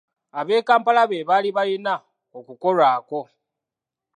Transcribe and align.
Ab'e 0.39 0.57
Kampala 0.67 1.03
be 1.09 1.27
baali 1.29 1.49
balina 1.57 1.93
okukolwako. 2.37 3.19